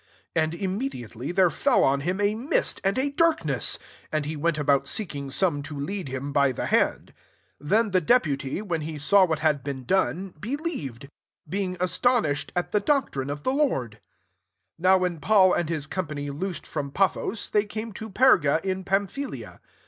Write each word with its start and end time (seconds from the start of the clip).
And 0.35 0.55
immediately 0.55 1.31
there 1.31 1.51
fell 1.51 1.83
on 1.83 2.01
him 2.01 2.17
«mist 2.49 2.81
and 2.83 2.97
a 2.97 3.11
dark 3.11 3.45
ness: 3.45 3.77
and 4.11 4.25
he 4.25 4.35
went 4.35 4.57
about 4.57 4.87
seek 4.87 5.13
ing 5.13 5.29
son>e 5.29 5.61
to 5.65 5.79
lead 5.79 6.07
him 6.09 6.33
by 6.33 6.51
the 6.51 6.65
hand. 6.65 7.13
12 7.59 7.69
Then 7.69 7.91
the 7.91 8.01
deputy, 8.01 8.63
when 8.63 8.81
he 8.81 8.97
saw 8.97 9.25
what 9.25 9.37
had 9.45 9.63
been 9.63 9.83
done, 9.85 10.33
believed; 10.39 11.07
being 11.47 11.77
astonish 11.79 12.45
ed 12.47 12.51
at 12.55 12.71
the 12.71 12.79
doctrine 12.79 13.29
of 13.29 13.43
the 13.43 13.53
Lord. 13.53 13.91
13 13.91 14.01
NOW 14.79 14.97
when 14.97 15.19
Paul 15.19 15.53
and 15.53 15.69
his 15.69 15.85
company 15.85 16.31
loosed 16.31 16.65
from 16.65 16.89
Paphos, 16.89 17.51
they 17.51 17.65
came 17.65 17.93
to 17.93 18.09
Per^ 18.09 18.59
in 18.65 18.83
Pamphy 18.83 19.29
lia. 19.29 19.59